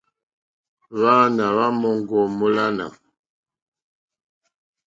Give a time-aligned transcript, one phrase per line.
[0.97, 2.85] Hwáāná hwá má òŋɡô mólánà.